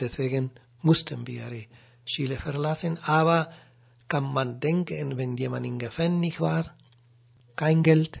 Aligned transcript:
Deswegen 0.00 0.50
mussten 0.82 1.26
wir 1.26 1.50
Chile 2.04 2.36
verlassen. 2.36 2.98
Aber 3.04 3.50
kann 4.08 4.32
man 4.32 4.60
denken, 4.60 5.16
wenn 5.16 5.36
jemand 5.36 5.66
im 5.66 5.78
Gefängnis 5.78 6.40
war, 6.40 6.64
kein 7.56 7.82
Geld, 7.82 8.20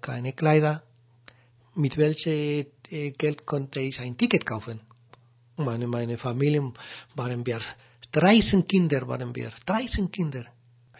keine 0.00 0.32
Kleider, 0.32 0.82
mit 1.74 1.96
welchem 1.96 2.66
äh, 2.90 3.10
Geld 3.12 3.46
konnte 3.46 3.80
ich 3.80 4.00
ein 4.00 4.16
Ticket 4.16 4.46
kaufen? 4.46 4.80
Meine, 5.56 5.86
meine 5.86 6.18
Familie 6.18 6.72
waren 7.14 7.44
wir 7.44 7.60
13 8.12 8.66
Kinder 8.66 9.06
waren 9.06 9.34
wir, 9.34 9.50
13 9.66 10.10
Kinder. 10.10 10.44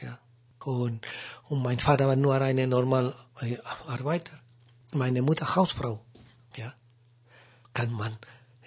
Ja. 0.02 0.18
Und, 0.64 1.06
und 1.48 1.62
mein 1.62 1.79
Vater 1.79 2.06
war 2.06 2.16
nur 2.16 2.34
eine 2.40 2.66
normale 2.66 3.14
äh, 3.40 3.56
Arbeiter. 3.86 4.32
Meine 4.93 5.22
Mutter 5.22 5.54
Hausfrau. 5.56 6.04
Ja. 6.56 6.75
Kann 7.72 7.93
man 7.93 8.16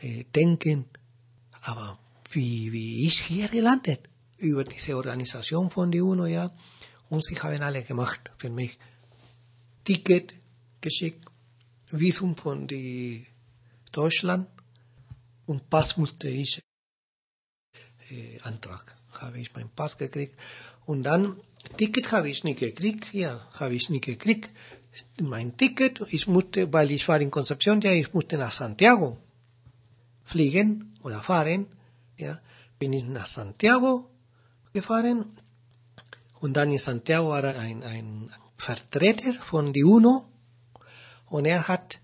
äh, 0.01 0.23
denken, 0.35 0.85
aber 1.61 1.97
wie, 2.31 2.71
wie 2.71 3.05
ist 3.05 3.19
hier 3.19 3.47
gelandet? 3.47 4.09
Über 4.37 4.63
diese 4.63 4.95
Organisation 4.95 5.69
von 5.69 5.91
die 5.91 6.01
UNO, 6.01 6.25
ja. 6.25 6.51
Und 7.09 7.23
sie 7.23 7.39
haben 7.39 7.61
alle 7.61 7.83
gemacht 7.83 8.31
für 8.37 8.49
mich. 8.49 8.79
Ticket 9.83 10.33
geschickt, 10.79 11.25
Visum 11.91 12.35
von 12.35 12.67
die 12.67 13.27
Deutschland 13.91 14.47
und 15.45 15.69
Pass 15.69 15.97
musste 15.97 16.29
ich 16.29 16.61
äh, 18.09 18.39
Antrag. 18.43 18.95
Habe 19.19 19.39
ich 19.39 19.53
meinen 19.53 19.69
Pass 19.69 19.97
gekriegt. 19.97 20.35
Und 20.85 21.03
dann, 21.03 21.37
Ticket 21.77 22.11
habe 22.11 22.29
ich 22.29 22.43
nicht 22.43 22.59
gekriegt. 22.59 23.13
Ja, 23.13 23.47
habe 23.59 23.75
ich 23.75 23.89
nicht 23.89 24.05
gekriegt. 24.05 24.49
Mein 25.21 25.55
Ticket, 25.57 26.01
ich 26.09 26.27
musste, 26.27 26.71
weil 26.73 26.91
ich 26.91 27.07
war 27.07 27.19
in 27.19 27.31
Concepción, 27.31 27.81
ja, 27.81 27.91
ich 27.91 28.13
musste 28.13 28.37
nach 28.37 28.51
Santiago 28.51 29.17
fliegen 30.25 30.90
oder 31.03 31.21
fahren. 31.21 31.67
Ja, 32.17 32.39
bin 32.77 32.93
ich 32.93 33.05
nach 33.05 33.25
Santiago 33.25 34.09
gefahren. 34.73 35.25
Und 36.39 36.57
dann 36.57 36.71
in 36.71 36.79
Santiago 36.79 37.29
war 37.29 37.43
ein, 37.43 37.83
ein 37.83 38.29
Vertreter 38.57 39.33
von 39.33 39.73
die 39.73 39.83
UNO. 39.83 40.25
Und 41.27 41.45
er 41.45 41.67
hat 41.67 41.99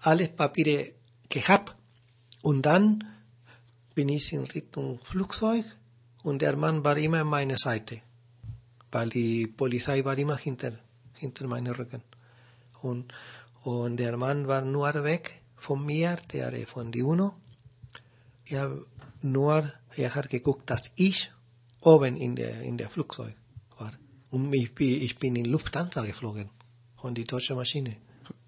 alle 0.00 0.28
Papiere 0.28 0.92
gehabt. 1.28 1.74
Und 2.42 2.62
dann 2.62 3.04
bin 3.96 4.08
ich 4.08 4.32
in 4.32 4.44
Richtung 4.44 5.00
Flugzeug 5.02 5.64
und 6.22 6.42
der 6.42 6.56
Mann 6.56 6.84
war 6.84 6.96
immer 6.96 7.22
an 7.22 7.28
meiner 7.28 7.56
Seite, 7.56 8.02
weil 8.92 9.08
die 9.08 9.46
Polizei 9.46 10.04
war 10.04 10.18
immer 10.18 10.36
hinter, 10.36 10.72
hinter 11.14 11.46
meinem 11.46 11.74
Rücken. 11.74 12.02
Und, 12.82 13.12
und 13.62 13.96
der 13.96 14.16
Mann 14.16 14.46
war 14.48 14.62
nur 14.62 14.92
weg 15.02 15.40
von 15.56 15.84
mir, 15.84 16.16
der 16.32 16.52
von 16.66 16.92
die 16.92 17.02
UNO. 17.02 17.34
Er, 18.48 18.70
nur, 19.22 19.72
er 19.96 20.14
hat 20.14 20.30
geguckt, 20.30 20.70
dass 20.70 20.90
ich 20.94 21.30
oben 21.80 22.16
in 22.16 22.36
der, 22.36 22.62
in 22.62 22.78
der 22.78 22.88
Flugzeug 22.88 23.34
war. 23.78 23.92
Und 24.30 24.52
ich, 24.52 24.70
ich 24.80 25.18
bin 25.18 25.36
in 25.36 25.46
Lufthansa 25.46 26.04
geflogen, 26.04 26.50
von 26.96 27.14
die 27.14 27.24
deutsche 27.24 27.54
Maschine. 27.54 27.96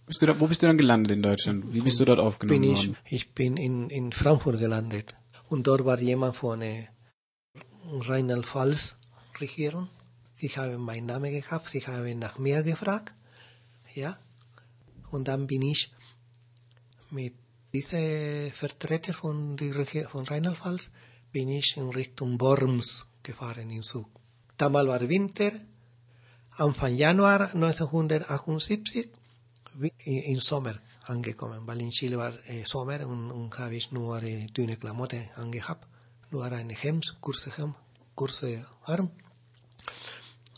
Bist 0.06 0.22
da, 0.22 0.40
wo 0.40 0.46
bist 0.46 0.62
du 0.62 0.66
dann 0.66 0.78
gelandet 0.78 1.12
in 1.12 1.22
Deutschland? 1.22 1.72
Wie 1.72 1.80
bist 1.80 2.00
du 2.00 2.04
dort 2.06 2.18
aufgenommen 2.18 2.60
bin 2.62 2.70
ich, 2.72 2.88
worden? 2.88 2.96
Ich 3.04 3.34
bin 3.34 3.56
in, 3.56 3.90
in 3.90 4.12
Frankfurt 4.12 4.58
gelandet. 4.58 5.14
Und 5.48 5.66
dort 5.66 5.84
war 5.84 6.00
jemand 6.00 6.36
von 6.36 6.60
der 6.60 6.88
Rheinland-Pfalz-Regierung. 7.90 9.88
Sie 10.32 10.48
haben 10.48 10.82
meinen 10.82 11.06
Namen 11.06 11.32
gehabt, 11.32 11.68
sie 11.68 11.86
haben 11.86 12.18
nach 12.18 12.38
mir 12.38 12.62
gefragt. 12.62 13.12
Ja. 13.94 14.18
Und 15.10 15.28
dann 15.28 15.46
bin 15.46 15.62
ich 15.62 15.92
mit 17.10 17.34
diesem 17.72 18.50
Vertreter 18.52 19.12
von, 19.12 19.56
die 19.56 19.72
von 19.72 20.26
Rheinland-Pfalz 20.26 20.90
bin 21.32 21.48
ich 21.50 21.76
in 21.76 21.90
Richtung 21.90 22.40
Worms 22.40 23.06
gefahren 23.22 23.70
in 23.70 23.82
Zug. 23.82 24.08
Damals 24.56 24.88
war 24.88 25.08
Winter, 25.08 25.52
Anfang 26.56 26.94
Januar 26.94 27.54
1978, 27.54 29.08
im 30.04 30.40
Sommer 30.40 30.74
angekommen, 31.04 31.60
weil 31.66 31.80
in 31.80 31.90
Chile 31.90 32.18
war 32.18 32.32
äh, 32.48 32.64
Sommer 32.64 33.06
und, 33.06 33.30
und 33.30 33.58
habe 33.58 33.76
ich 33.76 33.92
nur 33.92 34.22
äh, 34.22 34.46
dünne 34.46 34.76
Klamotten 34.76 35.28
angehabt, 35.36 35.86
nur 36.30 36.44
ein 36.44 36.70
Hemd, 36.70 37.16
kurze 37.20 37.56
Hemd, 37.56 37.76
kurze 38.14 38.66
Arm. 38.84 39.10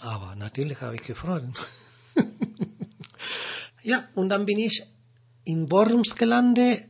Aber 0.01 0.35
natürlich 0.35 0.81
habe 0.81 0.95
ich 0.95 1.03
gefroren. 1.03 1.53
ja, 3.83 4.09
und 4.15 4.31
dann 4.31 4.47
bin 4.47 4.59
ich 4.59 4.83
in 5.45 5.71
Worms 5.71 6.17
gelandet, 6.17 6.89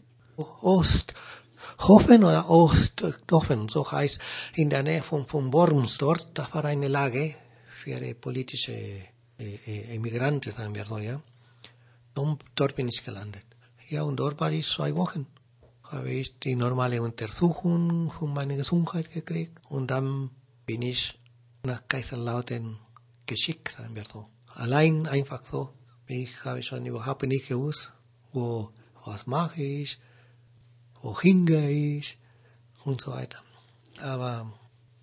Osthofen 0.63 2.25
oder 2.25 2.49
Osthofen, 2.49 3.69
so 3.69 3.91
heißt, 3.91 4.19
in 4.55 4.71
der 4.71 4.83
Nähe 4.83 5.03
von, 5.03 5.27
von 5.27 5.53
Worms 5.53 5.99
dort, 5.99 6.29
da 6.35 6.49
war 6.53 6.65
eine 6.65 6.89
Lage 6.89 7.35
für 7.83 8.15
politische 8.15 8.73
äh, 8.73 9.09
äh, 9.39 9.95
Emigranten, 9.95 10.53
sagen 10.53 10.75
wir 10.75 10.85
so, 10.85 10.99
ja. 10.99 11.21
Und 12.15 12.45
dort 12.55 12.77
bin 12.77 12.89
ich 12.89 13.03
gelandet. 13.03 13.45
Ja, 13.89 14.03
und 14.03 14.17
dort 14.17 14.41
war 14.41 14.53
ich 14.53 14.69
zwei 14.69 14.95
Wochen. 14.95 15.27
Habe 15.85 16.11
ich 16.11 16.39
die 16.39 16.55
normale 16.55 17.03
Untersuchung 17.03 18.11
von 18.11 18.33
meiner 18.33 18.57
Gesundheit 18.57 19.13
gekriegt 19.13 19.59
und 19.69 19.91
dann 19.91 20.31
bin 20.67 20.83
ich 20.83 21.19
nach 21.65 21.89
Kaiserlautern 21.89 22.79
geschickt, 23.27 23.73
sagen 23.73 23.97
wir 23.97 24.05
so. 24.05 24.29
Allein 24.47 25.07
einfach 25.07 25.43
so. 25.43 25.73
Ich 26.07 26.45
habe 26.45 26.63
schon 26.63 26.87
überhaupt 26.87 27.23
nicht 27.23 27.49
gewusst, 27.49 27.93
wo, 28.33 28.71
was 29.05 29.27
mache 29.27 29.63
ich, 29.63 29.99
wohin 31.03 31.47
gehe 31.47 31.99
ich 31.99 32.19
und 32.85 33.01
so 33.01 33.13
weiter. 33.13 33.39
Aber 34.03 34.53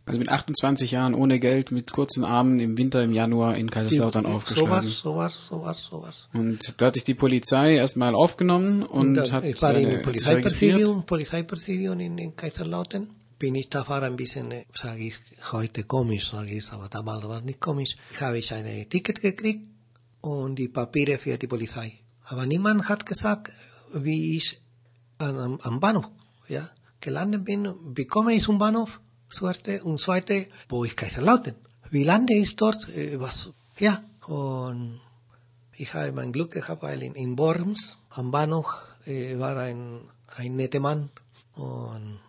also 0.08 0.20
mit 0.20 0.30
28 0.30 0.92
Jahren 0.92 1.14
ohne 1.14 1.38
Geld, 1.38 1.72
mit 1.72 1.92
kurzen 1.92 2.24
Armen 2.24 2.60
im 2.62 2.78
Winter 2.78 3.04
im 3.04 3.12
Januar 3.12 3.58
in 3.58 3.70
Kaiserslautern 3.70 4.24
so 4.24 4.30
aufgeschlagen. 4.30 4.88
Sowas, 4.88 5.48
sowas, 5.48 5.48
sowas, 5.48 5.86
sowas. 5.86 6.28
Und 6.34 6.76
da 6.78 6.88
hat 6.88 6.96
dich 6.96 7.04
die 7.04 7.14
Polizei 7.14 7.76
erstmal 7.76 8.16
aufgenommen 8.16 8.84
und, 8.84 9.18
Und 9.18 9.32
hat 9.34 9.44
ich 9.44 9.62
war 9.62 9.76
im 9.76 10.02
Polizeipräsidium, 10.02 11.06
Polizeipräsidium 11.06 12.00
in, 12.00 12.18
in 12.18 12.36
Kaiserlautern. 12.38 13.10
Bin 13.38 13.56
ich 13.56 13.70
da 13.70 13.88
war 13.90 14.02
ein 14.02 14.16
bisschen, 14.16 14.50
äh, 14.52 14.66
sage 14.74 15.08
ich, 15.10 15.16
heute 15.52 15.84
komisch, 15.84 16.30
sage 16.32 16.52
ich, 16.52 16.72
aber 16.72 16.88
damals 16.88 17.28
war 17.28 17.42
nicht 17.42 17.60
komisch. 17.60 17.98
Habe 18.22 18.40
ich 18.40 18.54
ein 18.54 18.66
Ticket 18.90 19.22
gekriegt 19.22 19.68
und 20.22 20.56
die 20.56 20.70
Papiere 20.70 21.18
für 21.18 21.38
die 21.38 21.48
Polizei. 21.48 21.92
Aber 22.24 22.46
niemand 22.46 22.88
hat 22.88 23.06
gesagt, 23.06 23.52
wie 23.94 24.38
ich 24.38 24.58
am, 25.18 25.60
am 25.62 25.80
Bahnhof 25.80 26.10
ja, 26.48 26.70
gelandet 27.00 27.46
bin. 27.46 27.74
Wie 27.96 28.06
komme 28.06 28.34
ich 28.34 28.44
zum 28.44 28.58
Bahnhof? 28.58 29.00
Zweite, 29.30 29.84
und 29.84 30.00
zweite, 30.00 30.48
wo 30.70 30.84
ist 30.84 30.96
Kaiserlautern? 30.96 31.56
Wie 31.90 32.04
lande 32.04 32.34
ich 32.34 32.56
dort? 32.56 32.88
Was? 33.16 33.54
Ja, 33.78 34.02
und 34.28 35.02
ich 35.76 35.94
habe 35.94 36.12
mein 36.12 36.32
Glück 36.32 36.52
gehabt, 36.52 36.84
weil 36.84 37.04
in, 37.04 37.16
in 37.16 37.38
Worms 37.38 37.98
am 38.10 38.32
Bahnhof 38.32 38.74
äh, 39.06 39.38
war 39.38 39.58
ein, 39.58 40.02
ein 40.36 40.56
netter 40.56 40.80
Mann 40.80 41.10
und 41.56 42.20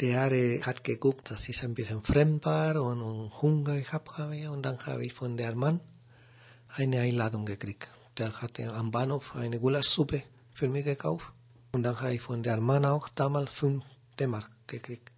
der 0.00 0.30
äh, 0.30 0.62
hat 0.62 0.84
geguckt, 0.84 1.30
dass 1.30 1.48
ich 1.48 1.62
ein 1.64 1.74
bisschen 1.74 2.02
fremd 2.02 2.44
war 2.44 2.80
und, 2.82 3.02
und 3.02 3.42
Hunger 3.42 3.80
gehabt 3.80 4.16
habe 4.18 4.50
und 4.50 4.62
dann 4.62 4.78
habe 4.86 5.04
ich 5.04 5.12
von 5.12 5.36
der 5.36 5.54
Mann 5.54 5.80
eine 6.68 7.00
Einladung 7.00 7.44
gekriegt. 7.44 7.90
Der 8.16 8.32
hatte 8.40 8.72
am 8.72 8.90
Bahnhof 8.90 9.34
eine 9.36 9.58
Gulaschsuppe 9.60 10.22
für 10.52 10.68
mich 10.68 10.84
gekauft 10.84 11.32
und 11.72 11.82
dann 11.82 12.00
habe 12.00 12.14
ich 12.14 12.20
von 12.20 12.42
der 12.42 12.60
Mann 12.60 12.84
auch 12.84 13.08
damals 13.08 13.52
5 13.52 13.84
D-Mark 14.18 14.50
gekriegt. 14.66 15.10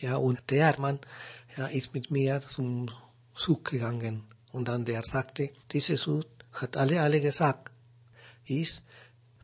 Ja, 0.00 0.16
und 0.16 0.40
der 0.50 0.78
Mann 0.80 0.98
ja, 1.56 1.66
ist 1.66 1.94
mit 1.94 2.10
mir 2.10 2.40
zum 2.40 2.90
Zug 3.34 3.64
gegangen 3.70 4.24
und 4.52 4.68
dann 4.68 4.84
der 4.84 5.02
sagte, 5.02 5.50
dieser 5.72 5.96
Zug 5.96 6.24
hat 6.52 6.76
alle, 6.76 7.00
alle 7.00 7.20
gesagt, 7.20 7.70
ist 8.46 8.84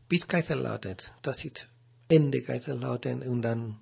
bis 0.07 0.27
Kaiserlautern, 0.27 0.97
das 1.21 1.43
ist 1.45 1.67
Ende 2.07 2.41
Kaiserlautern 2.41 3.21
und 3.21 3.41
dann, 3.41 3.79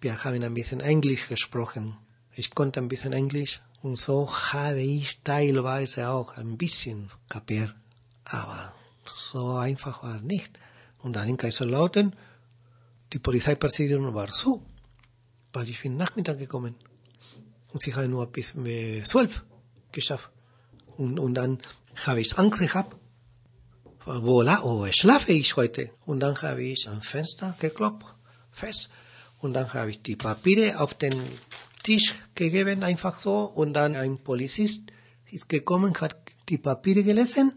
wir 0.00 0.24
haben 0.24 0.42
ein 0.42 0.54
bisschen 0.54 0.80
Englisch 0.80 1.28
gesprochen. 1.28 1.96
Ich 2.34 2.50
konnte 2.54 2.80
ein 2.80 2.88
bisschen 2.88 3.12
Englisch 3.12 3.60
und 3.82 3.96
so 3.96 4.28
habe 4.52 4.80
ich 4.80 5.22
teilweise 5.22 6.08
auch 6.08 6.36
ein 6.36 6.56
bisschen 6.56 7.10
kapiert, 7.28 7.74
aber 8.24 8.72
so 9.14 9.54
einfach 9.56 10.02
war 10.02 10.20
nicht. 10.20 10.58
Und 11.02 11.14
dann 11.14 11.28
in 11.28 11.36
Kaiserlautern, 11.36 12.14
die 13.12 13.18
Polizeipräsidentin 13.18 14.14
war 14.14 14.30
so, 14.32 14.62
weil 15.52 15.68
ich 15.68 15.82
bin 15.82 15.96
Nachmittag 15.96 16.38
gekommen 16.38 16.76
und 17.72 17.82
sie 17.82 17.94
haben 17.94 18.10
nur 18.10 18.26
bis 18.26 18.54
äh, 18.54 19.02
zwölf 19.02 19.44
geschafft. 19.90 20.30
Und, 20.96 21.18
und 21.18 21.34
dann 21.34 21.58
habe 22.06 22.20
ich 22.20 22.38
Angst 22.38 22.58
gehabt, 22.58 22.96
wo, 24.04 24.44
wo 24.44 24.86
schlafe 24.92 25.32
ich 25.32 25.56
heute? 25.56 25.90
Und 26.06 26.20
dann 26.20 26.40
habe 26.42 26.62
ich 26.62 26.88
am 26.88 27.02
Fenster 27.02 27.54
geklopft, 27.58 28.06
fest. 28.50 28.90
Und 29.40 29.54
dann 29.54 29.72
habe 29.74 29.90
ich 29.90 30.02
die 30.02 30.16
Papiere 30.16 30.80
auf 30.80 30.94
den 30.94 31.14
Tisch 31.82 32.14
gegeben, 32.34 32.82
einfach 32.82 33.16
so. 33.16 33.44
Und 33.44 33.74
dann 33.74 33.96
ein 33.96 34.18
Polizist 34.18 34.82
ist 35.30 35.48
gekommen, 35.48 35.94
hat 36.00 36.16
die 36.48 36.58
Papiere 36.58 37.02
gelesen, 37.02 37.54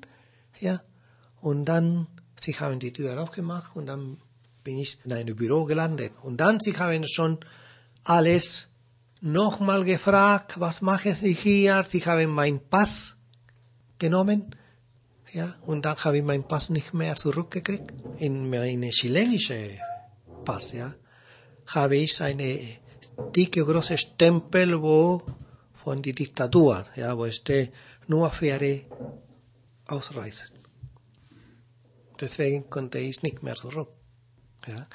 ja. 0.60 0.82
Und 1.42 1.66
dann, 1.66 2.08
sie 2.38 2.54
haben 2.54 2.80
die 2.80 2.94
Tür 2.94 3.22
aufgemacht 3.22 3.76
und 3.76 3.86
dann 3.88 4.18
bin 4.64 4.78
ich 4.80 4.98
in 5.06 5.14
einem 5.14 5.36
Büro 5.36 5.66
gelandet. 5.66 6.14
Und 6.22 6.38
dann 6.38 6.60
sie 6.60 6.78
haben 6.78 7.08
schon 7.08 7.40
alles 8.04 8.68
nochmal 9.22 9.84
gefragt, 9.84 10.60
was 10.60 10.82
machen 10.82 11.14
Sie 11.14 11.34
hier? 11.34 11.84
Sie 11.84 12.06
haben 12.06 12.32
meinen 12.32 12.60
Pass 12.60 13.18
genommen. 13.98 14.56
Ja, 15.34 15.56
und 15.66 15.84
dann 15.84 15.98
habe 15.98 16.18
ich 16.18 16.24
meinen 16.24 16.48
Pass 16.48 16.70
nicht 16.70 16.94
mehr 16.94 17.16
zurückgekriegt. 17.16 17.92
In 18.18 18.50
meine 18.50 18.90
chilenische 18.92 19.80
Pass, 20.46 20.72
ja, 20.74 20.94
habe 21.68 21.98
ich 21.98 22.22
eine 22.22 22.60
dicke 23.36 23.66
große 23.66 23.98
Stempel, 23.98 24.82
wo 24.82 25.22
von 25.84 26.02
der 26.02 26.14
Diktatur, 26.14 26.86
ja, 26.96 27.18
wo 27.18 27.30
steht 27.32 27.74
nur 28.08 28.30
für 28.32 28.82
ausreisen. 29.88 30.55
Deswegen 32.20 32.70
konnte 32.70 33.00
ich 33.00 33.24
nicht 33.24 33.44
mehr 33.44 33.56
zurück. 33.56 33.90
Ja, 34.68 34.88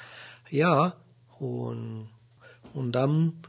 ja 0.49 0.95
und, 1.39 2.09
und 2.73 2.91
dann, 2.91 3.41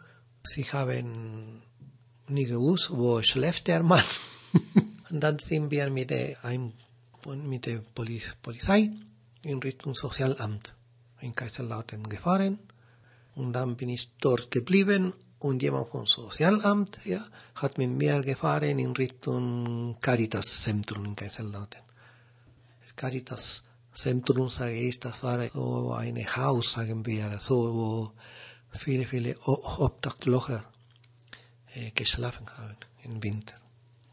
sie 0.44 0.64
haben 0.64 1.62
nie 2.28 2.44
gewusst, 2.44 2.90
wo 2.90 3.22
schläft 3.22 3.68
der 3.68 3.82
Mann. 3.82 4.04
und 5.10 5.20
dann 5.20 5.38
sind 5.38 5.70
wir 5.70 5.90
mit 5.90 6.10
der, 6.10 6.36
mit 7.26 7.66
der 7.66 7.82
Polizei 8.42 8.90
in 9.42 9.58
Richtung 9.58 9.94
Sozialamt 9.94 10.74
in 11.20 11.34
Kaiserlautern 11.34 12.08
gefahren. 12.08 12.58
Und 13.34 13.52
dann 13.54 13.76
bin 13.76 13.88
ich 13.88 14.10
dort 14.20 14.50
geblieben 14.50 15.12
und 15.38 15.62
jemand 15.62 15.88
vom 15.88 16.06
Sozialamt 16.06 17.00
ja, 17.04 17.24
hat 17.54 17.78
mit 17.78 17.90
mir 17.90 18.20
gefahren 18.22 18.78
in 18.78 18.92
Richtung 18.92 19.96
Caritas-Zentrum 20.00 21.04
in 21.04 21.16
Kaiserlautern. 21.16 21.82
Das 22.92 22.96
Caritas-Zentrum, 22.96 24.50
sage 24.50 24.74
ich, 24.74 25.00
das 25.00 25.22
war 25.22 25.48
so 25.52 25.92
ein 25.92 26.16
Haus, 26.36 26.72
sagen 26.72 27.04
wir, 27.06 27.38
so, 27.40 27.74
wo 27.74 28.12
viele, 28.78 29.06
viele 29.06 29.36
Obdachloser 29.46 30.64
äh, 31.74 31.90
geschlafen 31.92 32.46
haben 32.58 32.76
im 33.04 33.22
Winter. 33.22 33.54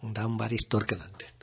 Und 0.02 0.18
dann 0.18 0.40
war 0.40 0.52
ich 0.52 0.70
dort 0.70 0.88
gelandet. 0.88 1.34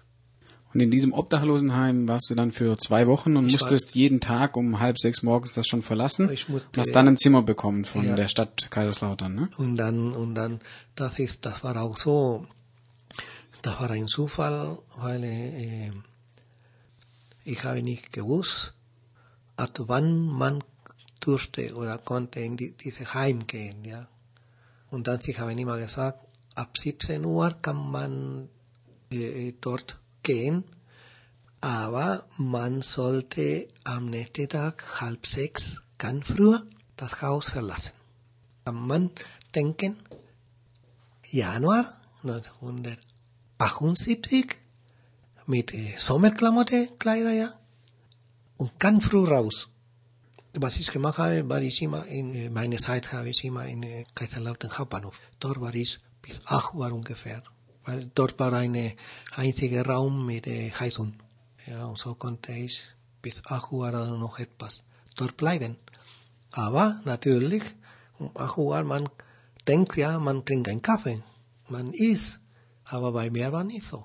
Und 0.73 0.81
in 0.81 0.91
diesem 0.91 1.13
Obdachlosenheim 1.13 2.09
warst 2.09 2.29
du 2.29 2.35
dann 2.35 2.53
für 2.53 2.77
zwei 2.77 3.07
Wochen 3.07 3.37
und 3.37 3.47
ich 3.47 3.53
musstest 3.53 3.95
jeden 3.95 4.21
Tag 4.21 4.57
um 4.57 4.81
halb 4.81 4.99
sechs 4.99 5.23
morgens 5.23 5.55
das 5.55 5.67
schon 5.67 5.83
verlassen. 5.83 6.31
Ich 6.31 6.49
musste, 6.49 6.69
und 6.69 6.79
hast 6.79 6.95
dann 6.95 7.09
ein 7.09 7.17
Zimmer 7.17 7.43
bekommen 7.43 7.85
von 7.85 8.07
ja. 8.07 8.17
der 8.17 8.29
Stadt 8.29 8.71
Kaiserslautern, 8.71 9.35
ne? 9.35 9.49
Und 9.57 9.77
dann, 9.77 10.13
und 10.13 10.35
dann, 10.35 10.61
das 10.95 11.19
ist, 11.19 11.47
das 11.47 11.65
war 11.65 11.81
auch 11.81 11.97
so, 11.97 12.47
das 13.63 13.81
war 13.81 13.91
ein 13.91 14.07
Zufall, 14.07 14.79
weil 14.97 15.25
äh, 15.25 15.93
ich 17.47 17.65
habe 17.65 17.83
nicht 17.83 18.13
gewusst, 18.13 18.75
ab 19.57 19.71
wann 19.79 20.27
man 20.27 20.63
durfte 21.21 21.75
oder 21.77 21.97
konnte 21.99 22.41
in 22.41 22.57
die, 22.57 22.73
diese 22.73 23.15
Heim 23.15 23.47
gehen, 23.47 23.85
ja. 23.85 24.09
Und 24.91 25.07
dann 25.07 25.21
sie 25.21 25.39
haben 25.39 25.57
immer 25.57 25.79
gesagt, 25.79 26.19
ab 26.57 26.77
17 26.77 27.25
Uhr 27.25 27.53
kann 27.63 27.77
man 27.77 28.49
äh, 29.13 29.53
dort 29.61 30.01
gehen, 30.25 30.65
aber 31.61 32.27
man 32.37 32.83
sollte 32.83 33.69
am 33.85 34.11
nächsten 34.11 34.49
Tag 34.49 35.01
halb 35.01 35.25
sechs 35.27 35.81
ganz 35.99 36.27
früher 36.27 36.67
das 36.97 37.23
Haus 37.23 37.51
verlassen. 37.51 37.93
Kann 38.65 38.85
man 38.87 39.11
denken, 39.55 39.97
Januar 41.31 42.01
1978 42.25 44.66
mit 45.47 45.75
äh, 45.75 45.95
Sommerklamotte, 45.97 46.89
Kleider, 46.99 47.33
ja, 47.33 47.53
und 48.57 48.79
ganz 48.79 49.07
früh 49.07 49.27
raus. 49.27 49.69
Was 50.55 50.77
ich 50.79 50.91
gemacht 50.91 51.19
habe, 51.19 51.49
war 51.49 51.61
ich 51.61 51.83
immer 51.83 52.07
in 52.07 52.35
äh, 52.35 52.51
meiner 52.51 52.79
Zeit 52.79 53.13
habe 53.13 53.29
ich 53.29 53.45
immer 53.45 53.67
in 53.67 53.83
äh, 53.83 54.05
Kaiserlautern 54.15 54.77
Hauptbahnhof. 54.77 55.21
Dort 55.39 55.61
war 55.61 55.75
ich 55.75 56.01
bis 56.23 56.41
8 56.47 56.75
Uhr 56.75 56.93
ungefähr 56.93 57.43
weil 57.87 58.11
dort 58.15 58.39
war 58.39 58.53
ein 58.53 58.93
einziger 59.37 59.87
Raum 59.87 60.27
mit 60.27 60.47
Heizung. 60.47 61.15
Ja, 61.67 61.87
und 61.87 61.99
so 61.99 62.15
konnte 62.15 62.53
ich 62.53 62.83
bis 63.23 63.47
8 63.47 63.73
Uhr 63.73 63.89
oder 63.89 64.19
noch 64.19 64.39
etwas 64.39 64.83
dort 65.15 65.37
bleiben. 65.37 65.77
Aber 66.51 67.01
natürlich, 67.05 67.63
um 68.19 68.31
8 68.35 68.59
Uhr, 68.59 68.83
man 68.83 69.09
denkt 69.67 69.97
ja, 69.97 70.19
man 70.19 70.45
trinkt 70.45 70.69
einen 70.69 70.83
Kaffee, 70.83 71.23
man 71.69 71.93
isst, 71.93 72.41
aber 72.85 73.13
bei 73.13 73.31
mir 73.31 73.53
war 73.53 73.65
nicht 73.65 73.87
so, 73.87 74.05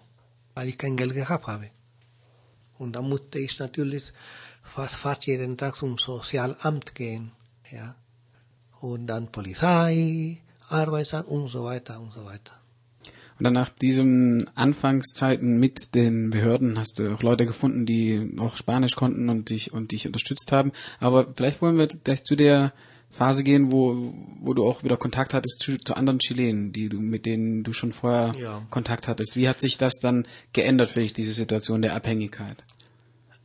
weil 0.53 0.69
ich 0.69 0.77
kein 0.77 0.98
Geld 0.98 1.13
gehabt 1.13 1.48
habe. 1.48 1.69
Und 2.77 2.94
dann 2.94 3.07
musste 3.07 3.39
ich 3.39 3.59
natürlich 3.59 4.12
fast, 4.63 4.95
fast 4.95 5.27
jeden 5.27 5.57
Tag 5.57 5.75
zum 5.75 5.98
Sozialamt 5.98 6.95
gehen, 6.95 7.31
ja. 7.71 7.95
Und 8.80 9.07
dann 9.07 9.31
Polizei, 9.31 10.42
Arbeitsamt 10.69 11.27
und 11.27 11.48
so 11.48 11.65
weiter 11.65 12.00
und 12.00 12.12
so 12.12 12.25
weiter. 12.25 12.53
Und 13.38 13.45
dann 13.45 13.53
nach 13.53 13.69
diesen 13.69 14.56
Anfangszeiten 14.56 15.59
mit 15.59 15.95
den 15.95 16.30
Behörden 16.30 16.77
hast 16.77 17.00
du 17.00 17.12
auch 17.12 17.24
Leute 17.24 17.45
gefunden, 17.45 17.88
die 17.88 18.36
auch 18.39 18.56
Spanisch 18.56 18.95
konnten 18.95 19.30
und 19.30 19.50
dich 19.50 19.74
und 19.74 19.92
dich 19.92 20.06
unterstützt 20.06 20.51
haben. 20.51 20.71
Aber 21.00 21.27
vielleicht 21.36 21.62
wollen 21.62 21.77
wir 21.77 21.88
gleich 21.88 22.24
zu 22.24 22.36
der 22.36 22.71
Phase 23.12 23.44
gehen, 23.44 23.72
wo, 23.72 24.13
wo 24.40 24.54
du 24.54 24.66
auch 24.66 24.84
wieder 24.84 24.96
Kontakt 24.96 25.34
hattest 25.34 25.60
zu, 25.60 25.78
zu 25.78 25.96
anderen 25.96 26.19
Chilenen, 26.19 26.72
die 26.72 26.88
du, 26.88 27.00
mit 27.00 27.25
denen 27.25 27.63
du 27.63 27.74
schon 27.74 27.92
vorher 27.92 28.31
ja. 28.40 28.66
Kontakt 28.69 29.08
hattest. 29.08 29.36
Wie 29.36 29.50
hat 29.50 29.60
sich 29.60 29.78
das 29.78 30.00
dann 30.00 30.25
geändert 30.54 30.90
für 30.90 31.02
dich, 31.02 31.13
diese 31.13 31.34
Situation 31.34 31.81
der 31.81 31.94
Abhängigkeit? 31.94 32.63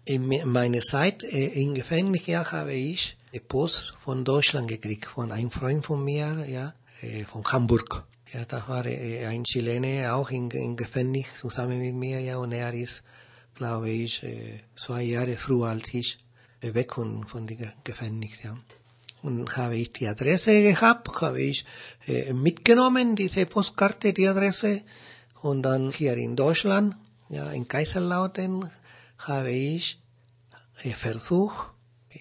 In 0.05 0.29
meiner 0.53 0.81
Zeit 0.83 1.25
äh, 1.25 1.49
im 1.49 1.75
Gefängnis 1.75 2.27
ja, 2.27 2.51
habe 2.53 2.75
ich 2.75 3.17
eine 3.33 3.41
Post 3.41 3.95
von 4.05 4.25
Deutschland 4.25 4.69
gekriegt, 4.69 5.07
von 5.07 5.33
einem 5.33 5.51
Freund 5.51 5.85
von 5.85 6.05
mir, 6.05 6.47
ja, 6.49 6.75
äh, 7.03 7.25
von 7.25 7.45
Hamburg. 7.45 8.05
Ja, 8.33 8.45
da 8.45 8.69
war 8.69 8.85
ein 8.85 9.45
Chilene 9.45 10.13
auch 10.13 10.31
in, 10.31 10.49
in 10.51 10.77
Gefängnis 10.77 11.27
zusammen 11.37 11.81
mit 11.81 11.95
mir, 11.95 12.21
ja, 12.21 12.39
und 12.39 12.53
er 12.53 12.73
ist, 12.73 13.03
glaube 13.55 13.91
ich, 13.91 14.23
zwei 14.75 15.03
Jahre 15.03 15.37
früher 15.37 15.69
als 15.69 15.95
ich 15.95 16.19
weg 16.61 16.93
von, 16.95 17.27
von 17.27 17.47
dem 17.47 17.59
Gefängnis, 17.85 18.43
ja. 18.43 18.57
Und 19.27 19.57
habe 19.57 19.75
ich 19.75 19.93
die 19.93 20.07
Adresse 20.07 20.63
gehabt, 20.63 21.21
habe 21.21 21.43
ich 21.43 21.65
äh, 22.07 22.33
mitgenommen, 22.33 23.17
diese 23.17 23.45
Postkarte, 23.45 24.13
die 24.13 24.29
Adresse. 24.29 24.83
Und 25.43 25.65
dann 25.65 25.91
hier 25.91 26.17
in 26.17 26.37
Deutschland, 26.37 26.95
ja, 27.29 27.51
in 27.51 27.67
Kaiserlautern, 27.67 28.71
habe 29.19 29.51
ich 29.51 30.01
äh, 30.85 30.91
versucht, 30.91 31.71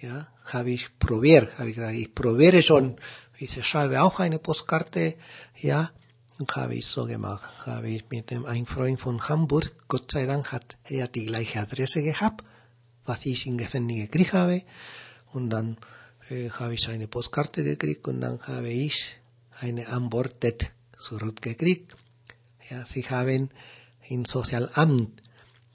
ja, 0.02 0.28
habe 0.52 0.72
ich 0.72 0.98
probiert, 0.98 1.60
habe 1.60 1.70
ich 1.70 1.76
gesagt, 1.76 1.94
ich 1.94 2.16
probiere 2.16 2.64
schon, 2.64 2.96
ich 3.38 3.64
schreibe 3.64 4.02
auch 4.02 4.20
eine 4.20 4.40
Postkarte, 4.40 5.14
ja, 5.58 5.92
und 6.40 6.56
habe 6.56 6.74
ich 6.74 6.88
so 6.88 7.06
gemacht, 7.06 7.68
habe 7.68 7.88
ich 7.88 8.10
mit 8.10 8.32
dem 8.32 8.48
ein 8.48 8.66
Freund 8.66 9.00
von 9.00 9.22
Hamburg, 9.30 9.76
Gott 9.88 10.12
sei 10.12 10.26
Dank 10.26 10.52
hat 10.52 10.78
er 10.86 11.08
die 11.08 11.28
gleiche 11.28 11.60
Adresse 11.60 12.02
gehabt, 12.02 12.44
was 13.06 13.28
ich 13.28 13.46
in 13.46 13.60
Gefängnis 13.60 14.10
gekriegt 14.10 14.34
habe. 14.34 14.64
Und 15.34 15.52
dann 15.52 15.78
äh, 16.30 16.50
habe 16.50 16.74
ich 16.74 16.88
eine 16.90 17.08
Postkarte 17.08 17.64
gekriegt 17.64 18.08
und 18.08 18.22
dann 18.22 18.40
habe 18.42 18.70
ich 18.70 19.20
eine 19.60 19.88
Antwort 19.88 20.44
zurückgekriegt. 20.98 21.96
Ja, 22.70 22.84
sie 22.86 23.04
haben 23.04 23.50
im 24.08 24.26
Sozialamt 24.26 25.22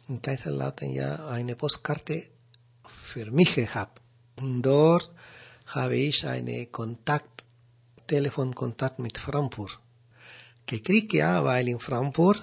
in 0.09 0.21
Kaiserlautern 0.21 0.91
ja 0.91 1.27
eine 1.29 1.55
Postkarte 1.55 2.25
für 2.85 3.31
mich 3.31 3.55
gehabt. 3.55 4.01
Und 4.37 4.63
dort 4.63 5.13
habe 5.67 5.97
ich 5.97 6.27
eine 6.27 6.67
Kontakt, 6.67 7.45
Telefonkontakt 8.07 8.99
mit 8.99 9.19
Frankfurt 9.19 9.79
gekriegt, 10.67 11.13
ja, 11.13 11.45
weil 11.45 11.69
in 11.69 11.79
Frankfurt 11.79 12.43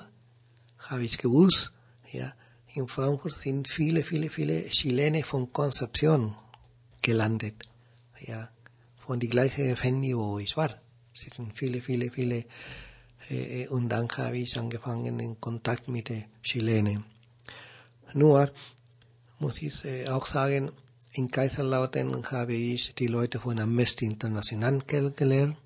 habe 0.90 1.04
ich 1.04 1.18
gewusst, 1.18 1.74
ja, 2.12 2.34
in 2.74 2.88
Frankfurt 2.88 3.34
sind 3.34 3.68
viele, 3.68 4.04
viele, 4.04 4.30
viele 4.30 4.70
Chilene 4.70 5.24
von 5.24 5.52
Konzeption 5.52 6.36
gelandet, 7.02 7.68
ja, 8.22 8.50
von 8.98 9.20
die 9.20 9.30
gleiche 9.30 9.68
Gefängnis, 9.68 10.16
wo 10.16 10.40
ich 10.40 10.56
war. 10.58 10.70
Es 11.14 11.22
sind 11.22 11.58
viele, 11.58 11.82
viele, 11.82 12.12
viele, 12.12 12.46
äh, 13.30 13.68
und 13.68 13.90
dann 13.90 14.08
habe 14.10 14.38
ich 14.38 14.58
angefangen 14.58 15.20
in 15.20 15.40
Kontakt 15.40 15.88
mit 15.88 16.10
den 16.10 16.26
Chilenen. 16.44 17.04
Nur 18.14 18.52
muss 19.40 19.62
ich 19.62 19.84
äh, 19.86 20.08
auch 20.10 20.28
sagen, 20.28 20.72
in 21.14 21.30
Kaiserlautern 21.30 22.24
habe 22.32 22.54
ich 22.54 22.94
die 22.96 23.08
Leute 23.08 23.40
von 23.40 23.60
Amnesty 23.60 24.06
International 24.06 24.82
kennengelernt, 24.82 25.58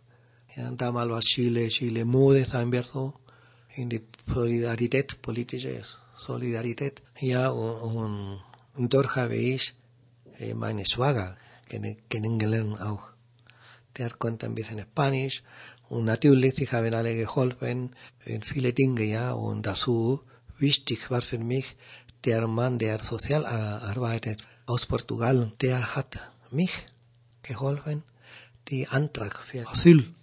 ja, 0.55 0.69
damals 0.71 1.09
war 1.09 1.21
Chile, 1.21 1.69
Chile 1.69 2.03
Mode, 2.03 2.43
sagen 2.43 2.71
wir 2.71 2.83
so, 2.83 3.13
in 3.75 3.89
die 3.89 4.01
Solidarität, 4.27 5.21
politische 5.21 5.81
Solidarität. 6.17 7.01
Ja, 7.19 7.49
und, 7.49 8.41
und 8.75 8.93
dort 8.93 9.15
habe 9.15 9.35
ich 9.35 9.73
äh, 10.39 10.53
meine 10.53 10.85
Schwager 10.85 11.37
kennengelernt 12.09 12.81
auch. 12.81 13.09
Der 13.97 14.09
konnte 14.11 14.45
ein 14.45 14.55
bisschen 14.55 14.79
Spanisch 14.79 15.43
und 15.89 16.05
natürlich, 16.05 16.55
sie 16.55 16.67
haben 16.67 16.93
alle 16.93 17.15
geholfen 17.15 17.95
in 18.25 18.41
viele 18.43 18.71
Dinge, 18.73 19.03
ja, 19.03 19.33
und 19.33 19.65
dazu 19.65 20.21
wichtig 20.57 21.09
war 21.11 21.21
für 21.21 21.39
mich 21.39 21.75
der 22.23 22.47
Mann, 22.47 22.77
der 22.77 22.99
sozial 22.99 23.45
arbeitet 23.45 24.43
aus 24.65 24.85
Portugal, 24.85 25.51
der 25.59 25.95
hat 25.95 26.21
mich 26.51 26.85
geholfen, 27.41 28.03
die 28.67 28.87
Antrag 28.87 29.37
für 29.37 29.67
Asyl 29.67 30.13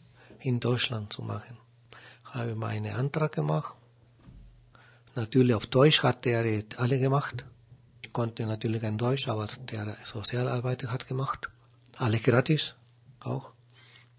in 0.41 0.61
Deutschland 0.61 1.13
zu 1.13 1.23
machen. 1.23 1.57
Habe 2.25 2.55
meinen 2.55 2.95
Antrag 2.95 3.33
gemacht. 3.33 3.75
Natürlich 5.15 5.55
auf 5.55 5.67
Deutsch 5.67 6.03
hat 6.03 6.25
er 6.27 6.63
alle 6.77 6.99
gemacht. 6.99 7.45
Konnte 8.19 8.47
natürlich 8.47 8.83
kein 8.83 8.99
Deutsch, 8.99 9.29
aber 9.29 9.47
der 9.71 9.97
Sozialarbeiter 10.03 10.91
hat 10.91 11.07
gemacht. 11.07 11.49
Alle 11.99 12.19
gratis 12.19 12.75
auch. 13.21 13.53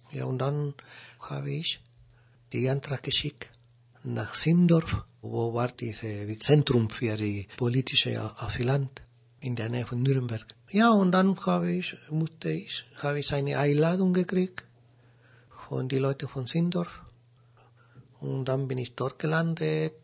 Ja, 0.09 0.23
und 0.23 0.37
dann 0.37 0.73
habe 1.19 1.51
ich 1.51 1.81
die 2.53 2.69
Antrag 2.69 3.03
geschickt 3.03 3.49
nach 4.05 4.35
Sindorf, 4.35 5.03
wo 5.21 5.53
war 5.53 5.67
dieses 5.67 6.39
Zentrum 6.39 6.89
für 6.89 7.17
die 7.17 7.49
politische 7.57 8.11
Asylant 8.37 9.01
in 9.41 9.57
der 9.57 9.67
Nähe 9.67 9.85
von 9.85 10.01
Nürnberg. 10.01 10.45
Ja, 10.71 10.91
und 10.91 11.11
dann 11.11 11.37
habe 11.45 11.69
ich, 11.69 11.97
musste 12.09 12.51
ich, 12.51 12.85
habe 13.03 13.19
ich 13.19 13.33
eine 13.33 13.59
Einladung 13.59 14.13
gekriegt 14.13 14.63
von 15.67 15.89
den 15.89 16.03
Leuten 16.03 16.29
von 16.29 16.47
Sindorf. 16.47 17.01
Und 18.21 18.45
dann 18.45 18.69
bin 18.69 18.77
ich 18.77 18.95
dort 18.95 19.19
gelandet, 19.19 19.95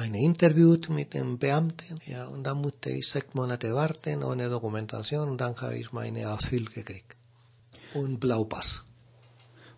ein 0.00 0.14
Interview 0.14 0.76
mit 0.88 1.14
dem 1.14 1.38
Beamten. 1.38 1.98
Ja, 2.06 2.26
und 2.26 2.44
dann 2.44 2.58
musste 2.58 2.90
ich 2.90 3.06
sechs 3.06 3.34
Monate 3.34 3.74
warten 3.74 4.22
ohne 4.22 4.48
Dokumentation 4.48 5.28
und 5.28 5.40
dann 5.40 5.54
habe 5.60 5.76
ich 5.76 5.92
meine 5.92 6.26
Asyl 6.28 6.64
gekriegt. 6.64 7.16
Und 7.94 8.18
Blaupass. 8.18 8.84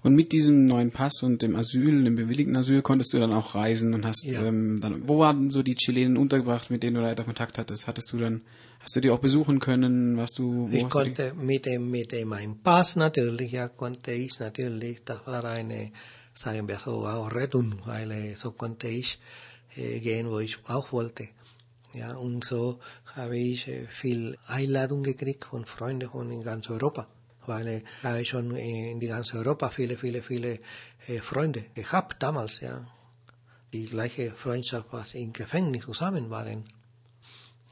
Und 0.03 0.15
mit 0.15 0.33
diesem 0.33 0.67
neuen 0.67 0.91
Pass 0.91 1.23
und 1.23 1.43
dem 1.43 1.55
Asyl, 1.55 2.03
dem 2.03 2.17
bewilligten 2.17 2.57
Asyl, 2.57 2.83
konntest 2.83 3.13
du 3.13 3.21
dann 3.21 3.33
auch 3.33 3.55
reisen 3.55 3.95
und 3.95 4.05
hast 4.05 4.25
ja. 4.25 4.43
ähm, 4.43 4.81
dann, 4.81 5.09
wo 5.09 5.19
waren 5.19 5.51
so 5.51 5.63
die 5.63 5.77
Chilenen 5.77 6.17
untergebracht, 6.17 6.71
mit 6.71 6.83
denen 6.83 6.97
du 6.97 7.03
weiter 7.03 7.23
Kontakt 7.23 7.57
hattest? 7.57 7.87
Hattest 7.87 8.13
du 8.13 8.19
dann, 8.19 8.43
hast 8.81 8.97
du 8.97 9.01
die 9.01 9.11
auch 9.11 9.21
besuchen 9.21 9.61
können? 9.61 10.17
Was 10.17 10.33
du? 10.33 10.69
ich 10.73 10.89
konnte 10.89 11.35
mit 11.35 11.67
dem, 11.67 11.91
mit 11.91 12.11
dem 12.11 12.29
meinem 12.29 12.59
Pass 12.59 12.97
natürlich, 12.97 13.53
ja, 13.53 13.69
konnte 13.69 14.11
ich 14.11 14.41
natürlich, 14.41 15.05
das 15.05 15.25
war 15.25 15.45
eine, 15.45 15.93
sagen 16.35 16.67
wir 16.67 16.81
so, 16.81 17.07
auch 17.07 17.33
Rettung, 17.33 17.75
weil 17.85 18.11
äh, 18.11 18.35
so 18.35 18.51
konnte 18.51 18.89
ich 18.89 19.21
gehen, 19.75 20.31
wo 20.31 20.39
ich 20.39 20.59
auch 20.69 20.93
wollte. 20.93 21.29
Ja, 21.95 22.15
und 22.15 22.45
so 22.45 22.81
habe 23.17 23.37
ich 23.37 23.69
äh, 23.69 23.87
viel 23.87 24.39
Einladung 24.47 25.03
gekriegt 25.03 25.45
von 25.45 25.67
Freunden 25.67 26.09
von 26.09 26.43
ganz 26.43 26.71
Europa 26.71 27.07
weil 27.47 27.69
ich 27.69 28.05
habe 28.05 28.25
schon 28.25 28.57
in 28.57 29.01
die 29.01 29.09
ganze 29.09 29.39
Europa 29.39 29.69
viele, 29.69 29.97
viele, 29.97 30.23
viele 30.23 30.59
Freunde 31.23 31.67
gehabt 31.75 32.23
damals, 32.23 32.61
ja. 32.61 32.87
Die 33.73 33.87
gleiche 33.87 34.33
Freundschaft, 34.33 34.89
was 34.91 35.15
im 35.15 35.33
Gefängnis 35.33 35.85
zusammen 35.85 36.29
waren. 36.29 36.65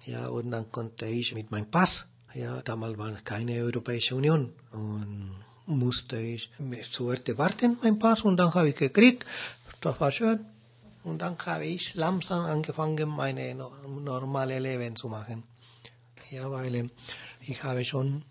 Ja, 0.07 0.29
und 0.29 0.51
dann 0.51 0.73
konnte 0.73 1.07
ich 1.07 1.35
mit 1.35 1.51
meinem 1.51 1.71
Pass, 1.71 2.09
ja, 2.33 2.63
damals 2.63 2.97
war 2.97 3.09
es 3.09 3.23
keine 3.23 3.61
Europäische 3.61 4.17
Union 4.17 4.53
und 4.73 5.35
musste 5.67 6.19
ich 6.19 6.51
zuerst 6.91 7.37
warten, 7.37 7.77
mein 7.83 7.99
Pass, 7.99 8.23
und 8.23 8.39
dann 8.39 8.55
habe 8.55 8.71
ich 8.71 8.77
gekriegt, 8.77 9.27
das 9.83 10.01
war 10.01 10.11
schön. 10.11 10.41
Und 11.03 11.19
dann 11.19 11.37
habe 11.47 11.65
ich 11.65 11.95
langsam 11.95 12.45
angefangen, 12.45 13.09
meine 13.09 13.55
normale 13.55 14.59
Leben 14.59 14.97
zu 14.97 15.09
machen. 15.09 15.45
Ja, 16.31 16.51
weil 16.51 16.91
ich 17.41 17.63
habe 17.65 17.85
schon 17.85 18.25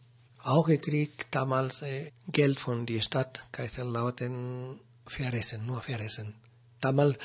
auch 0.44 0.68
gekriegt 0.68 1.28
damals 1.32 1.82
äh, 1.82 2.12
Geld 2.28 2.60
von 2.60 2.86
der 2.86 3.02
Stadt 3.02 3.42
Kaiserlautern 3.52 4.80
für 5.06 5.34
Essen, 5.34 5.66
nur 5.66 5.82
für 5.82 6.00
Essen. 6.00 6.36
Damals 6.80 7.18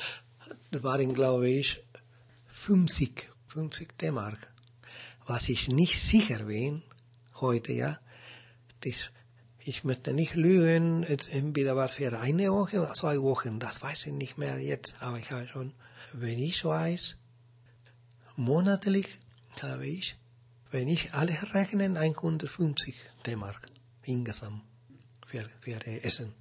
waren, 0.71 1.13
glaube 1.13 1.49
ich, 1.49 1.81
50, 2.47 3.31
50 3.47 3.97
D-Mark. 3.97 4.51
Was 5.27 5.49
ich 5.49 5.69
nicht 5.69 6.01
sicher 6.01 6.39
bin, 6.43 6.83
heute, 7.35 7.73
ja, 7.73 7.99
das, 8.81 9.11
ich 9.65 9.83
möchte 9.83 10.13
nicht 10.13 10.35
lügen, 10.35 11.03
entweder 11.03 11.75
war 11.75 11.89
für 11.89 12.17
eine 12.19 12.51
Woche 12.51 12.81
oder 12.81 12.93
zwei 12.93 13.21
Wochen, 13.21 13.59
das 13.59 13.81
weiß 13.81 14.07
ich 14.07 14.13
nicht 14.13 14.37
mehr 14.37 14.59
jetzt, 14.59 14.93
aber 14.99 15.17
ich 15.17 15.31
habe 15.31 15.47
schon, 15.47 15.73
wenn 16.13 16.39
ich 16.39 16.63
weiß, 16.63 17.17
monatlich 18.35 19.19
habe 19.61 19.87
ich 19.87 20.17
wenn 20.75 20.89
ich 20.89 21.13
alles 21.13 21.53
rechne, 21.53 21.85
150 21.97 22.95
D-Mark 23.25 23.69
insgesamt 24.03 24.61
für, 25.25 25.45
für 25.61 25.87
Essen. 26.03 26.33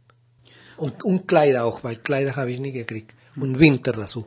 Und, 0.77 1.05
und 1.05 1.29
Kleider 1.29 1.65
auch, 1.65 1.85
weil 1.85 1.97
Kleider 1.97 2.35
habe 2.35 2.51
ich 2.51 2.59
nie 2.59 2.73
gekriegt. 2.73 3.15
Und 3.37 3.61
Winter 3.61 3.93
dazu. 3.93 4.27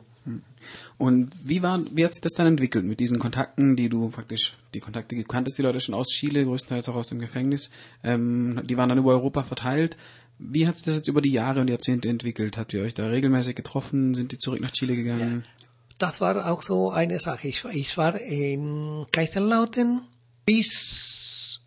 Und 0.96 1.30
wie 1.44 1.62
war, 1.62 1.80
wie 1.92 2.04
hat 2.04 2.14
sich 2.14 2.22
das 2.22 2.32
dann 2.32 2.46
entwickelt 2.46 2.84
mit 2.84 3.00
diesen 3.00 3.18
Kontakten, 3.18 3.76
die 3.76 3.88
du 3.88 4.08
praktisch, 4.08 4.56
die 4.74 4.80
Kontakte 4.80 5.14
die 5.14 5.24
kanntest 5.24 5.58
die 5.58 5.62
Leute 5.62 5.80
schon 5.80 5.94
aus 5.94 6.08
Chile, 6.08 6.44
größtenteils 6.44 6.88
auch 6.88 6.96
aus 6.96 7.08
dem 7.08 7.20
Gefängnis, 7.20 7.70
ähm, 8.02 8.60
die 8.64 8.76
waren 8.76 8.88
dann 8.88 8.98
über 8.98 9.12
Europa 9.12 9.42
verteilt. 9.42 9.96
Wie 10.38 10.66
hat 10.66 10.76
sich 10.76 10.84
das 10.84 10.96
jetzt 10.96 11.08
über 11.08 11.20
die 11.20 11.32
Jahre 11.32 11.60
und 11.60 11.68
Jahrzehnte 11.68 12.08
entwickelt? 12.08 12.56
Habt 12.56 12.72
ihr 12.72 12.82
euch 12.82 12.94
da 12.94 13.08
regelmäßig 13.08 13.56
getroffen? 13.56 14.14
Sind 14.14 14.32
die 14.32 14.38
zurück 14.38 14.60
nach 14.60 14.70
Chile 14.70 14.94
gegangen? 14.94 15.44
Ja 15.44 15.58
das 15.98 16.20
war 16.20 16.50
auch 16.50 16.62
so 16.62 16.90
eine 16.90 17.20
Sache. 17.20 17.48
Ich, 17.48 17.64
ich 17.64 17.96
war 17.98 18.18
in 18.20 19.04
Kaiserlautern 19.10 20.02
bis 20.46 21.60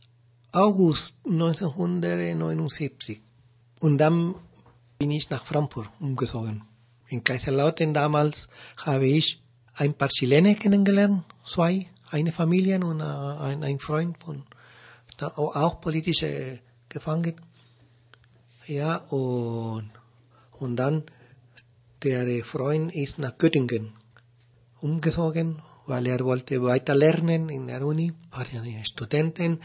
August 0.53 1.17
1979. 1.25 3.21
Und 3.79 3.97
dann 3.97 4.35
bin 4.97 5.11
ich 5.11 5.29
nach 5.29 5.45
Frankfurt 5.45 5.89
umgezogen. 5.99 6.63
In 7.11 7.25
Kaiserlautern 7.25 7.93
damals 7.93 8.47
habe 8.77 9.05
ich 9.05 9.41
ein 9.75 9.93
paar 9.93 10.07
Chilene 10.07 10.55
kennengelernt, 10.55 11.25
zwei, 11.45 11.87
eine 12.09 12.31
Familie 12.31 12.79
und 12.79 13.01
ein, 13.01 13.65
ein 13.65 13.79
Freund 13.79 14.17
von, 14.23 14.43
auch 15.19 15.81
politische 15.81 16.59
Gefangene. 16.87 17.35
Ja, 18.65 18.95
und, 19.09 19.89
und 20.53 20.75
dann 20.77 21.03
der 22.01 22.45
Freund 22.45 22.95
ist 22.95 23.19
nach 23.19 23.37
Göttingen 23.37 23.91
umgezogen, 24.79 25.61
weil 25.87 26.07
er 26.07 26.21
wollte 26.21 26.63
weiter 26.63 26.95
lernen 26.95 27.49
in 27.49 27.67
der 27.67 27.85
Uni, 27.85 28.13
war 28.29 28.45
ja 28.53 28.61
eine 28.61 28.85
Studentin 28.85 29.59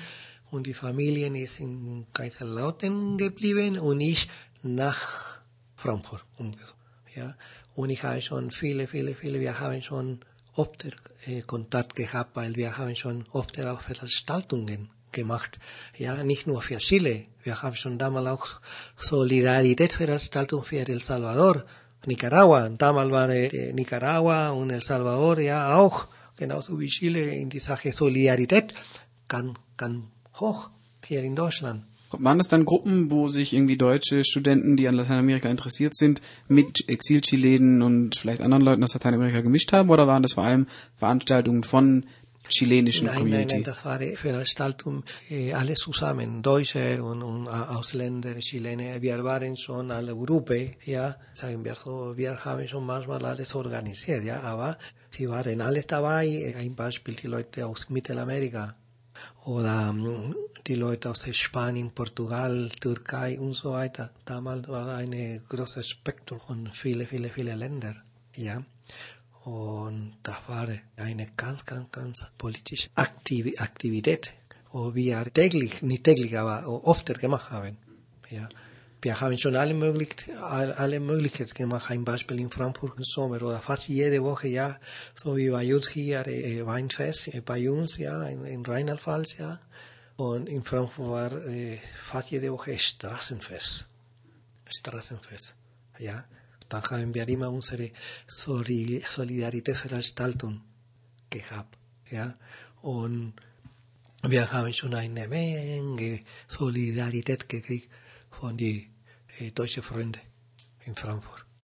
und 0.51 0.67
die 0.67 0.75
Familie 0.75 1.29
ist 1.41 1.61
in 1.61 2.07
Kaiserlautern 2.13 3.17
geblieben 3.17 3.79
und 3.79 4.01
ich 4.01 4.29
nach 4.65 5.41
Frankfurt 5.77 6.25
umgezogen. 6.39 6.76
Ja. 7.17 7.35
Und 7.75 7.91
ich 7.91 8.03
habe 8.05 8.21
schon 8.23 8.51
viele, 8.51 8.87
viele, 8.87 9.15
viele, 9.15 9.41
wir 9.41 9.59
haben 9.59 9.83
schon 9.83 10.21
oft 10.55 10.87
äh, 11.27 11.43
Kontakt 11.43 11.97
gehabt, 11.97 12.37
weil 12.37 12.55
wir 12.57 12.79
haben 12.79 12.97
schon 12.97 13.25
oft 13.33 13.59
auch 13.65 13.81
Veranstaltungen 13.81 14.91
gemacht. 15.13 15.59
Ja, 15.97 16.23
nicht 16.23 16.47
nur 16.47 16.63
für 16.63 16.79
Chile. 16.79 17.25
Wir 17.43 17.63
haben 17.63 17.77
schon 17.77 17.99
damals 17.99 18.27
auch 18.27 18.47
Solidaritätsveranstaltungen 18.99 20.65
für 20.65 20.89
El 20.89 21.03
Salvador 21.03 21.65
Nicaragua. 22.07 22.69
Damals 22.69 23.11
war 23.11 23.31
äh, 23.31 23.73
Nicaragua 23.73 24.51
und 24.51 24.71
El 24.71 24.83
Salvador 24.83 25.41
ja 25.41 25.75
auch, 25.75 26.07
genauso 26.37 26.79
wie 26.79 26.87
Chile, 26.87 27.35
in 27.35 27.51
die 27.51 27.59
Sache 27.59 27.93
Solidarität 27.93 28.75
ganz, 29.29 29.59
ganz 29.77 30.05
hoch 30.39 30.71
hier 31.05 31.23
in 31.23 31.35
Deutschland. 31.35 31.85
Waren 32.21 32.39
das 32.39 32.49
dann 32.49 32.65
Gruppen, 32.65 33.11
wo 33.11 33.29
sich 33.29 33.53
irgendwie 33.53 33.77
deutsche 33.77 34.25
Studenten, 34.25 34.77
die 34.77 34.89
an 34.89 34.95
Lateinamerika 34.95 35.49
interessiert 35.49 35.97
sind, 35.97 36.21
mit 36.49 36.89
Exilchilenen 36.89 37.83
und 37.83 38.17
vielleicht 38.17 38.41
anderen 38.41 38.65
Leuten 38.65 38.85
aus 38.85 38.95
Lateinamerika 38.95 39.41
gemischt 39.41 39.73
haben? 39.73 39.91
Oder 39.91 40.07
waren 40.07 40.23
das 40.23 40.35
vor 40.35 40.45
allem 40.45 40.67
Veranstaltungen 40.97 41.65
von 41.65 42.07
chilenischen 42.49 43.07
nein, 43.07 43.17
Community? 43.17 43.47
Nein, 43.47 43.57
nein, 43.57 43.65
das 43.65 43.85
war 43.85 43.99
die 43.99 44.17
Veranstaltung 44.17 45.05
äh, 45.31 45.53
alles 45.53 45.79
zusammen, 45.79 46.43
Deutsche 46.43 47.03
und, 47.03 47.23
und 47.23 47.49
Ausländer, 47.49 48.39
Chilene. 48.39 49.01
Wir 49.01 49.23
waren 49.25 49.57
schon 49.57 49.91
alle 49.91 50.15
Gruppe, 50.15 50.73
ja, 50.85 51.17
sagen 51.33 51.65
wir 51.65 51.75
so, 51.75 52.17
wir 52.17 52.45
haben 52.45 52.67
schon 52.69 52.87
manchmal 52.87 53.25
alles 53.25 53.55
organisiert, 53.55 54.25
ja, 54.25 54.41
aber 54.41 54.79
sie 55.11 55.29
waren 55.29 55.61
alles 55.61 55.87
dabei, 55.87 56.55
ein 56.57 56.75
Beispiel 56.75 57.15
die 57.15 57.27
Leute 57.27 57.67
aus 57.67 57.89
Mittelamerika 57.91 58.75
oder 59.45 59.91
um, 59.91 60.35
die 60.67 60.75
Leute 60.75 61.11
aus 61.11 61.27
Spanien, 61.33 61.91
Portugal, 61.93 62.69
Türkei 62.81 63.39
und 63.39 63.55
so 63.55 63.73
weiter. 63.73 64.11
Damals 64.25 64.67
war 64.69 64.97
ein 64.97 65.41
großes 65.49 65.89
Spektrum 65.89 66.41
von 66.41 66.71
viele, 66.73 67.07
viele, 67.07 67.29
viele 67.29 67.55
Länder, 67.55 67.95
ja. 68.35 68.63
Und 69.45 70.15
das 70.25 70.37
war 70.49 70.67
eine 70.97 71.29
ganz, 71.37 71.65
ganz, 71.65 71.93
ganz 71.93 72.27
politische 72.37 72.89
Aktivität, 72.97 74.33
wo 74.73 74.95
wir 74.95 75.25
täglich, 75.33 75.83
nicht 75.83 76.03
täglich, 76.03 76.37
aber 76.37 76.67
oft 76.67 77.07
gemacht 77.21 77.51
haben. 77.53 77.77
Ja. 78.29 78.49
Wir 79.03 79.21
haben 79.21 79.37
schon 79.37 79.57
alle, 79.57 79.75
möglich, 79.75 80.31
alle 80.41 81.01
Möglichkeiten 81.01 81.55
gemacht, 81.55 81.91
ein 81.91 82.05
Beispiel 82.05 82.41
in 82.41 82.51
Frankfurt 82.51 82.97
im 82.97 83.05
Sommer 83.05 83.43
oder 83.43 83.61
fast 83.61 83.89
jede 83.89 84.23
Woche, 84.23 84.49
ja, 84.49 84.79
so 85.15 85.37
wie 85.37 85.51
bei 85.51 85.75
uns 85.75 85.89
hier 85.89 86.27
äh, 86.27 86.65
Weinfest, 86.65 87.35
äh, 87.35 87.41
bei 87.41 87.71
uns, 87.71 87.99
ja, 87.99 88.25
in, 88.25 88.45
in 88.47 88.65
Rheinland-Pfalz, 88.65 89.37
ja. 89.39 89.61
Und 90.17 90.49
in 90.49 90.65
Frankfurt 90.65 91.09
war 91.09 91.33
äh, 91.47 91.79
fast 92.11 92.31
jede 92.31 92.53
Woche 92.53 92.79
Straßenfest. 92.79 93.87
Straßenfest, 94.67 95.55
ja. 95.99 96.25
Dann 96.69 96.83
haben 96.83 97.15
wir 97.15 97.29
immer 97.29 97.49
unsere 97.51 97.91
Solidaritätsveranstaltung 98.27 100.63
gehabt. 101.31 101.79
Ja? 102.11 102.35
Und 102.83 103.35
wir 104.23 104.51
haben 104.51 104.73
schon 104.73 104.95
eine 104.95 105.29
Menge 105.29 106.23
Solidarität 106.49 107.49
gekriegt 107.49 107.89
von 108.41 108.57
den 108.57 108.95
äh, 109.39 109.51
deutschen 109.51 109.83
Freunden 109.83 110.21
in 110.85 110.95
Frankfurt. 110.95 111.46